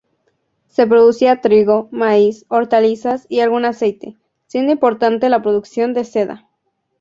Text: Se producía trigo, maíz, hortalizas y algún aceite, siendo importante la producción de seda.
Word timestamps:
Se 0.65 0.87
producía 0.87 1.41
trigo, 1.41 1.87
maíz, 1.91 2.45
hortalizas 2.47 3.27
y 3.29 3.41
algún 3.41 3.65
aceite, 3.65 4.17
siendo 4.47 4.71
importante 4.71 5.29
la 5.29 5.43
producción 5.43 5.93
de 5.93 6.05
seda. 6.05 6.49